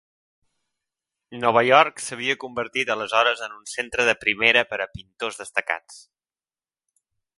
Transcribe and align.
Nova 1.43 1.61
York 1.67 2.01
s'havia 2.05 2.37
convertit 2.43 2.91
aleshores 2.95 3.43
en 3.49 3.53
un 3.59 3.69
centre 3.75 4.07
de 4.09 4.17
primera 4.25 4.65
per 4.73 4.81
a 4.87 4.89
pintors 4.97 5.39
destacats. 5.43 6.01